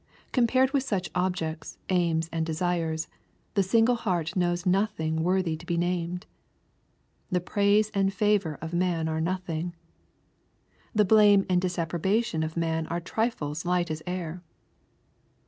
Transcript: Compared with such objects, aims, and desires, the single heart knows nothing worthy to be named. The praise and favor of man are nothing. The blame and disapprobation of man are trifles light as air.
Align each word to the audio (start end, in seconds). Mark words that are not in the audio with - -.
Compared 0.31 0.71
with 0.71 0.81
such 0.81 1.11
objects, 1.13 1.77
aims, 1.89 2.27
and 2.33 2.43
desires, 2.43 3.07
the 3.53 3.61
single 3.61 3.93
heart 3.93 4.35
knows 4.35 4.65
nothing 4.65 5.17
worthy 5.21 5.55
to 5.55 5.63
be 5.63 5.77
named. 5.77 6.25
The 7.29 7.39
praise 7.39 7.91
and 7.93 8.11
favor 8.11 8.57
of 8.63 8.73
man 8.73 9.07
are 9.07 9.21
nothing. 9.21 9.75
The 10.95 11.05
blame 11.05 11.45
and 11.47 11.61
disapprobation 11.61 12.41
of 12.41 12.57
man 12.57 12.87
are 12.87 12.99
trifles 12.99 13.63
light 13.63 13.91
as 13.91 14.01
air. 14.07 14.41